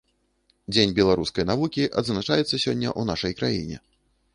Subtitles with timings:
[0.75, 3.77] Дзень беларускай навукі адзначаецца сёння ў нашай краіне.